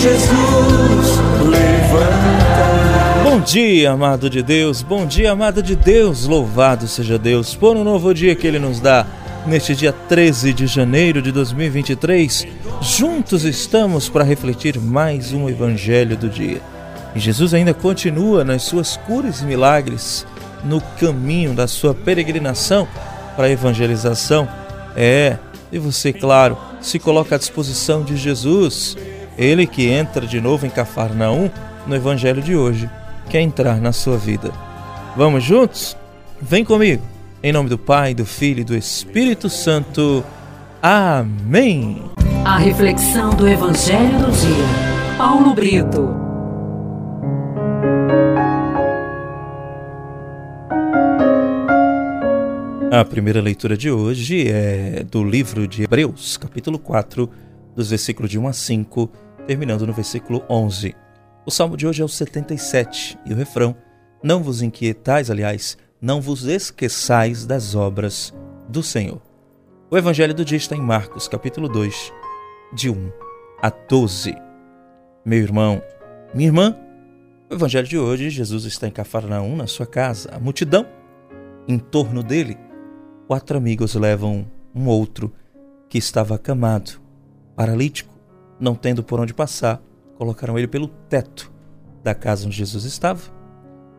Jesus 0.00 1.18
levanta. 1.42 3.24
Bom 3.24 3.40
dia, 3.40 3.90
amado 3.90 4.30
de 4.30 4.44
Deus, 4.44 4.80
bom 4.80 5.04
dia, 5.04 5.32
amada 5.32 5.60
de 5.60 5.74
Deus, 5.74 6.24
louvado 6.24 6.86
seja 6.86 7.18
Deus 7.18 7.56
por 7.56 7.76
um 7.76 7.82
novo 7.82 8.14
dia 8.14 8.36
que 8.36 8.46
Ele 8.46 8.60
nos 8.60 8.78
dá. 8.78 9.04
Neste 9.44 9.74
dia 9.74 9.92
13 9.92 10.52
de 10.52 10.68
janeiro 10.68 11.20
de 11.20 11.32
2023, 11.32 12.46
juntos 12.80 13.44
estamos 13.44 14.08
para 14.08 14.22
refletir 14.22 14.78
mais 14.78 15.32
um 15.32 15.48
Evangelho 15.48 16.16
do 16.16 16.28
dia. 16.28 16.60
E 17.16 17.18
Jesus 17.18 17.52
ainda 17.52 17.74
continua 17.74 18.44
nas 18.44 18.62
suas 18.62 18.96
curas 18.96 19.40
e 19.40 19.46
milagres 19.46 20.24
no 20.64 20.80
caminho 21.00 21.54
da 21.54 21.66
sua 21.66 21.92
peregrinação 21.92 22.86
para 23.34 23.46
a 23.46 23.50
evangelização. 23.50 24.48
É, 24.96 25.38
e 25.72 25.78
você, 25.78 26.12
claro, 26.12 26.56
se 26.80 27.00
coloca 27.00 27.34
à 27.34 27.38
disposição 27.38 28.04
de 28.04 28.16
Jesus, 28.16 28.96
ele 29.38 29.66
que 29.66 29.88
entra 29.88 30.26
de 30.26 30.40
novo 30.40 30.66
em 30.66 30.70
Cafarnaum 30.70 31.48
no 31.86 31.94
evangelho 31.94 32.42
de 32.42 32.56
hoje, 32.56 32.90
quer 33.30 33.40
entrar 33.40 33.80
na 33.80 33.92
sua 33.92 34.18
vida. 34.18 34.50
Vamos 35.16 35.44
juntos? 35.44 35.96
Vem 36.42 36.64
comigo. 36.64 37.02
Em 37.42 37.52
nome 37.52 37.68
do 37.68 37.78
Pai, 37.78 38.14
do 38.14 38.26
Filho 38.26 38.60
e 38.60 38.64
do 38.64 38.76
Espírito 38.76 39.48
Santo. 39.48 40.24
Amém. 40.82 42.02
A 42.44 42.58
reflexão 42.58 43.30
do 43.30 43.48
evangelho 43.48 44.18
do 44.18 44.30
dia. 44.32 45.16
Paulo 45.16 45.54
Brito. 45.54 46.28
A 52.90 53.04
primeira 53.04 53.40
leitura 53.40 53.76
de 53.76 53.90
hoje 53.90 54.48
é 54.48 55.04
do 55.08 55.22
livro 55.22 55.68
de 55.68 55.84
Hebreus, 55.84 56.36
capítulo 56.36 56.78
4, 56.78 57.30
dos 57.76 57.90
versículos 57.90 58.30
de 58.30 58.38
1 58.38 58.48
a 58.48 58.52
5, 58.52 59.10
terminando 59.48 59.86
no 59.86 59.94
versículo 59.94 60.44
11. 60.46 60.94
O 61.46 61.50
salmo 61.50 61.74
de 61.74 61.86
hoje 61.86 62.02
é 62.02 62.04
o 62.04 62.08
77 62.08 63.18
e 63.24 63.32
o 63.32 63.36
refrão: 63.36 63.74
Não 64.22 64.42
vos 64.42 64.60
inquietais, 64.60 65.30
aliás, 65.30 65.78
não 66.02 66.20
vos 66.20 66.44
esqueçais 66.44 67.46
das 67.46 67.74
obras 67.74 68.34
do 68.68 68.82
Senhor. 68.82 69.22
O 69.90 69.96
evangelho 69.96 70.34
do 70.34 70.44
dia 70.44 70.58
está 70.58 70.76
em 70.76 70.82
Marcos, 70.82 71.26
capítulo 71.26 71.66
2, 71.66 72.12
de 72.74 72.90
1 72.90 73.10
a 73.62 73.70
12. 73.70 74.36
Meu 75.24 75.38
irmão, 75.38 75.82
minha 76.34 76.48
irmã, 76.48 76.76
o 77.50 77.54
evangelho 77.54 77.88
de 77.88 77.96
hoje, 77.96 78.28
Jesus 78.28 78.66
está 78.66 78.86
em 78.86 78.92
Cafarnaum, 78.92 79.56
na 79.56 79.66
sua 79.66 79.86
casa. 79.86 80.28
A 80.30 80.38
multidão 80.38 80.86
em 81.66 81.78
torno 81.78 82.22
dele 82.22 82.58
quatro 83.26 83.56
amigos 83.56 83.94
levam 83.94 84.46
um 84.74 84.88
outro 84.88 85.32
que 85.88 85.96
estava 85.96 86.34
acamado, 86.34 87.00
paralítico, 87.56 88.17
não 88.58 88.74
tendo 88.74 89.02
por 89.02 89.20
onde 89.20 89.34
passar, 89.34 89.80
colocaram 90.16 90.58
ele 90.58 90.68
pelo 90.68 90.88
teto 90.88 91.52
da 92.02 92.14
casa 92.14 92.46
onde 92.46 92.56
Jesus 92.56 92.84
estava. 92.84 93.20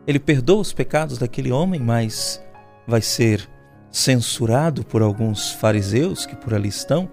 Ele 0.06 0.18
perdoa 0.18 0.60
os 0.60 0.72
pecados 0.72 1.18
daquele 1.18 1.52
homem, 1.52 1.80
mas 1.80 2.42
vai 2.86 3.00
ser 3.00 3.48
censurado 3.90 4.84
por 4.84 5.02
alguns 5.02 5.52
fariseus 5.52 6.26
que 6.26 6.36
por 6.36 6.54
ali 6.54 6.68
estão, 6.68 7.08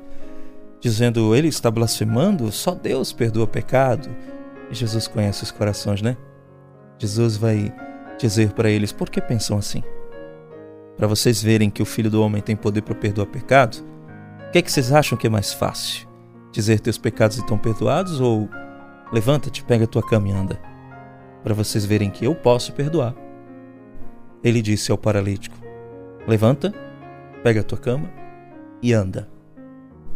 dizendo 0.80 1.36
ele 1.36 1.48
está 1.48 1.70
blasfemando, 1.72 2.52
só 2.52 2.74
Deus 2.74 3.12
perdoa 3.12 3.48
pecado. 3.48 4.10
E 4.70 4.76
Jesus 4.76 5.08
conhece 5.08 5.44
os 5.44 5.52
corações, 5.52 6.02
né? 6.02 6.18
Jesus 7.00 7.38
vai 7.38 7.74
dizer 8.20 8.52
para 8.52 8.70
eles: 8.70 8.92
por 8.92 9.10
que 9.10 9.22
pensam 9.22 9.58
assim? 9.58 9.84
para 10.98 11.08
vocês 11.08 11.42
verem 11.42 11.70
que 11.70 11.82
o 11.82 11.86
Filho 11.86 12.10
do 12.10 12.22
Homem 12.22 12.42
tem 12.42 12.56
poder 12.56 12.82
para 12.82 12.96
perdoar 12.96 13.28
pecado, 13.28 13.86
o 14.48 14.52
que 14.52 14.58
é 14.58 14.62
que 14.62 14.72
vocês 14.72 14.92
acham 14.92 15.18
que 15.18 15.28
é 15.28 15.30
mais 15.30 15.54
fácil? 15.54 16.08
Dizer 16.52 16.80
teus 16.80 16.98
pecados 16.98 17.38
estão 17.38 17.58
perdoados 17.58 18.20
ou 18.20 18.50
levanta-te, 19.12 19.64
pega 19.64 19.88
tua 19.88 20.02
cama 20.02 20.28
e 20.28 20.32
anda? 20.32 20.60
Para 21.44 21.54
vocês 21.54 21.86
verem 21.86 22.10
que 22.10 22.26
eu 22.26 22.34
posso 22.34 22.74
perdoar. 22.74 23.14
Ele 24.44 24.62
disse 24.62 24.92
ao 24.92 24.98
paralítico: 24.98 25.58
Levanta, 26.28 26.74
pega 27.44 27.64
tua 27.64 27.78
cama 27.78 28.10
e 28.82 28.94
anda. 28.94 29.30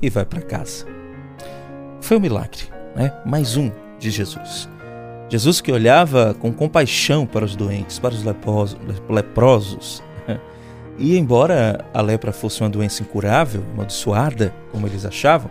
E 0.01 0.09
vai 0.09 0.25
para 0.25 0.41
casa. 0.41 0.85
Foi 1.99 2.17
um 2.17 2.21
milagre, 2.21 2.63
né? 2.95 3.13
Mais 3.25 3.55
um 3.55 3.71
de 3.99 4.09
Jesus. 4.09 4.67
Jesus 5.29 5.61
que 5.61 5.71
olhava 5.71 6.33
com 6.33 6.51
compaixão 6.51 7.25
para 7.25 7.45
os 7.45 7.55
doentes, 7.55 7.99
para 7.99 8.13
os 8.13 8.23
leprosos, 9.07 10.03
e 10.97 11.17
embora 11.17 11.85
a 11.93 12.01
lepra 12.01 12.31
fosse 12.31 12.61
uma 12.61 12.69
doença 12.69 13.01
incurável, 13.01 13.63
amaldiçoada, 13.73 14.53
como 14.71 14.85
eles 14.85 15.05
achavam, 15.05 15.49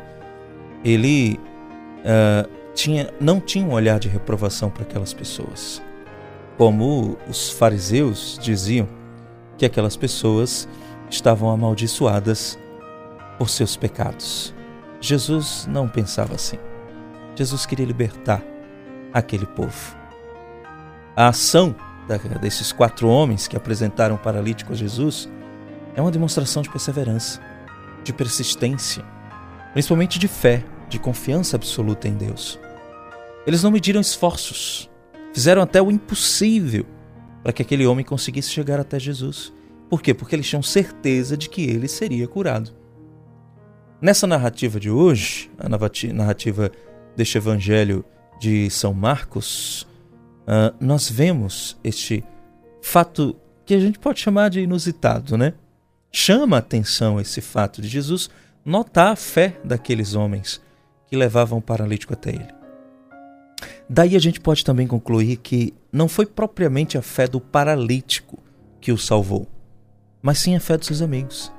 ele 0.85 1.39
uh, 2.01 2.49
tinha, 2.75 3.13
não 3.21 3.41
tinha 3.41 3.65
um 3.65 3.73
olhar 3.73 3.99
de 3.99 4.09
reprovação 4.09 4.71
para 4.71 4.83
aquelas 4.83 5.13
pessoas. 5.13 5.83
Como 6.57 7.17
os 7.29 7.51
fariseus 7.51 8.39
diziam 8.41 8.89
que 9.57 9.67
aquelas 9.67 9.97
pessoas 9.97 10.69
estavam 11.09 11.51
amaldiçoadas 11.51 12.59
por 13.39 13.49
seus 13.49 13.77
pecados. 13.77 14.55
Jesus 15.01 15.67
não 15.71 15.89
pensava 15.89 16.35
assim. 16.35 16.59
Jesus 17.35 17.65
queria 17.65 17.87
libertar 17.87 18.43
aquele 19.13 19.47
povo. 19.47 19.97
A 21.17 21.29
ação 21.29 21.75
desses 22.41 22.73
quatro 22.73 23.09
homens 23.09 23.47
que 23.47 23.57
apresentaram 23.57 24.17
o 24.17 24.19
paralítico 24.19 24.73
a 24.73 24.77
Jesus 24.77 25.29
é 25.95 26.01
uma 26.01 26.11
demonstração 26.11 26.63
de 26.63 26.71
perseverança, 26.71 27.41
de 28.03 28.13
persistência, 28.13 29.05
principalmente 29.73 30.19
de 30.19 30.29
fé, 30.29 30.65
de 30.89 30.99
confiança 30.99 31.57
absoluta 31.57 32.09
em 32.09 32.15
Deus. 32.15 32.59
Eles 33.47 33.63
não 33.63 33.71
mediram 33.71 34.01
esforços, 34.01 34.91
fizeram 35.33 35.63
até 35.63 35.81
o 35.81 35.91
impossível 35.91 36.87
para 37.43 37.53
que 37.53 37.63
aquele 37.63 37.87
homem 37.87 38.05
conseguisse 38.05 38.51
chegar 38.51 38.79
até 38.79 38.99
Jesus. 38.99 39.53
Por 39.89 40.03
quê? 40.03 40.13
Porque 40.13 40.37
eles 40.37 40.49
tinham 40.49 40.63
certeza 40.63 41.37
de 41.37 41.49
que 41.49 41.63
ele 41.63 41.89
seria 41.89 42.29
curado. 42.29 42.73
Nessa 44.01 44.27
narrativa 44.27 44.81
de 44.81 44.91
hoje, 44.91 45.51
a 45.59 45.69
narrativa 45.69 46.71
deste 47.17 47.37
evangelho 47.37 48.05
de 48.39 48.71
São 48.71 48.95
Marcos, 48.95 49.83
uh, 50.47 50.75
nós 50.81 51.11
vemos 51.11 51.79
este 51.85 52.25
fato 52.81 53.37
que 53.67 53.75
a 53.75 53.81
gente 53.81 53.99
pode 53.99 54.21
chamar 54.21 54.49
de 54.49 54.61
inusitado, 54.61 55.37
né? 55.37 55.53
Chama 56.11 56.57
a 56.57 56.61
atenção 56.61 57.21
esse 57.21 57.41
fato 57.41 57.83
de 57.83 57.89
Jesus 57.89 58.31
notar 58.65 59.13
a 59.13 59.17
fé 59.17 59.59
daqueles 59.65 60.15
homens 60.15 60.61
que 61.07 61.17
levavam 61.17 61.59
o 61.59 61.63
paralítico 61.63 62.13
até 62.13 62.31
ele. 62.31 62.55
Daí 63.89 64.15
a 64.15 64.19
gente 64.19 64.41
pode 64.41 64.65
também 64.65 64.87
concluir 64.87 65.37
que 65.37 65.75
não 65.93 66.09
foi 66.09 66.27
propriamente 66.27 66.97
a 66.97 67.03
fé 67.03 67.27
do 67.27 67.41
paralítico 67.41 68.39
que 68.81 68.93
o 68.93 68.99
salvou, 68.99 69.47
mas 70.23 70.39
sim 70.39 70.55
a 70.55 70.61
fé 70.61 70.77
dos 70.77 70.87
seus 70.87 71.03
amigos. 71.03 71.53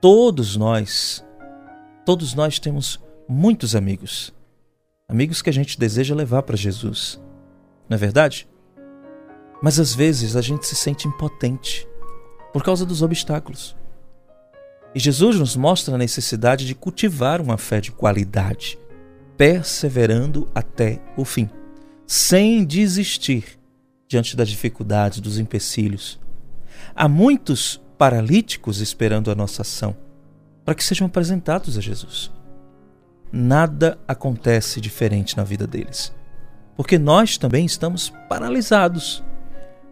Todos 0.00 0.56
nós, 0.56 1.24
todos 2.04 2.34
nós 2.34 2.58
temos 2.58 3.00
muitos 3.28 3.76
amigos, 3.76 4.34
amigos 5.08 5.40
que 5.40 5.50
a 5.50 5.52
gente 5.52 5.78
deseja 5.78 6.14
levar 6.14 6.42
para 6.42 6.56
Jesus 6.56 7.20
não 7.92 7.96
é 7.96 7.98
verdade? 7.98 8.48
Mas 9.62 9.78
às 9.78 9.94
vezes 9.94 10.34
a 10.34 10.40
gente 10.40 10.66
se 10.66 10.74
sente 10.74 11.06
impotente 11.06 11.86
por 12.52 12.62
causa 12.62 12.86
dos 12.86 13.02
obstáculos. 13.02 13.76
E 14.94 15.00
Jesus 15.00 15.38
nos 15.38 15.56
mostra 15.56 15.94
a 15.94 15.98
necessidade 15.98 16.66
de 16.66 16.74
cultivar 16.74 17.40
uma 17.40 17.56
fé 17.56 17.80
de 17.80 17.90
qualidade, 17.90 18.78
perseverando 19.36 20.48
até 20.54 21.00
o 21.16 21.24
fim, 21.24 21.48
sem 22.06 22.64
desistir 22.64 23.58
diante 24.06 24.36
das 24.36 24.48
dificuldades, 24.48 25.20
dos 25.20 25.38
empecilhos. 25.38 26.20
Há 26.94 27.08
muitos 27.08 27.80
paralíticos 27.96 28.80
esperando 28.80 29.30
a 29.30 29.34
nossa 29.34 29.62
ação 29.62 29.96
para 30.64 30.74
que 30.74 30.84
sejam 30.84 31.06
apresentados 31.06 31.78
a 31.78 31.80
Jesus. 31.80 32.30
Nada 33.32 33.98
acontece 34.06 34.80
diferente 34.80 35.36
na 35.36 35.44
vida 35.44 35.66
deles 35.66 36.12
porque 36.76 36.98
nós 36.98 37.36
também 37.36 37.64
estamos 37.64 38.12
paralisados 38.28 39.22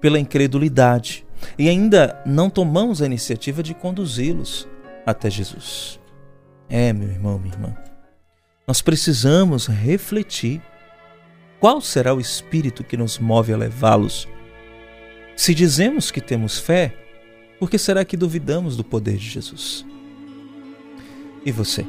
pela 0.00 0.18
incredulidade 0.18 1.26
e 1.58 1.68
ainda 1.68 2.20
não 2.24 2.50
tomamos 2.50 3.02
a 3.02 3.06
iniciativa 3.06 3.62
de 3.62 3.74
conduzi-los 3.74 4.66
até 5.10 5.30
Jesus. 5.30 6.00
É, 6.68 6.92
meu 6.92 7.08
irmão, 7.08 7.38
minha 7.38 7.54
irmã, 7.54 7.76
nós 8.66 8.80
precisamos 8.80 9.66
refletir 9.66 10.62
qual 11.58 11.80
será 11.80 12.14
o 12.14 12.20
espírito 12.20 12.84
que 12.84 12.96
nos 12.96 13.18
move 13.18 13.52
a 13.52 13.56
levá-los. 13.56 14.28
Se 15.36 15.54
dizemos 15.54 16.10
que 16.10 16.20
temos 16.20 16.58
fé, 16.58 16.94
por 17.58 17.68
que 17.68 17.78
será 17.78 18.04
que 18.04 18.16
duvidamos 18.16 18.76
do 18.76 18.84
poder 18.84 19.16
de 19.16 19.28
Jesus? 19.28 19.84
E 21.44 21.50
você? 21.50 21.84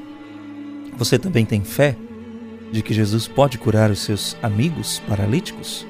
Você 0.97 1.17
também 1.17 1.45
tem 1.45 1.63
fé? 1.63 1.95
de 2.71 2.81
que 2.81 2.93
Jesus 2.93 3.27
pode 3.27 3.57
curar 3.57 3.91
os 3.91 3.99
seus 3.99 4.37
amigos 4.41 5.01
paralíticos? 5.07 5.85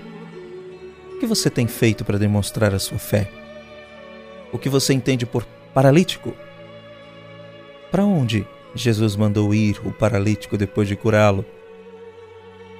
O 1.15 1.19
que 1.19 1.27
você 1.27 1.49
tem 1.49 1.67
feito 1.67 2.03
para 2.03 2.17
demonstrar 2.17 2.73
a 2.73 2.79
sua 2.79 2.97
fé? 2.97 3.31
O 4.51 4.57
que 4.57 4.67
você 4.67 4.93
entende 4.93 5.25
por 5.25 5.45
paralítico? 5.73 6.33
Para 7.91 8.05
onde 8.05 8.47
Jesus 8.73 9.17
mandou 9.17 9.53
ir 9.53 9.81
o 9.83 9.91
paralítico 9.91 10.57
depois 10.57 10.87
de 10.87 10.95
curá-lo? 10.95 11.45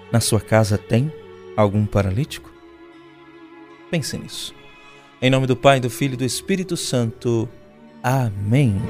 Na 0.09 0.21
sua 0.21 0.39
casa 0.39 0.77
tem 0.77 1.11
algum 1.55 1.85
paralítico? 1.85 2.49
Pense 3.89 4.17
nisso. 4.17 4.55
Em 5.21 5.29
nome 5.29 5.45
do 5.45 5.55
Pai, 5.55 5.81
do 5.81 5.89
Filho 5.89 6.13
e 6.13 6.17
do 6.17 6.23
Espírito 6.23 6.77
Santo. 6.77 7.47
Amém. 8.01 8.81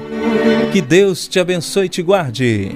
Que 0.72 0.80
Deus 0.80 1.26
te 1.26 1.40
abençoe 1.40 1.86
e 1.86 1.88
te 1.88 2.02
guarde. 2.02 2.70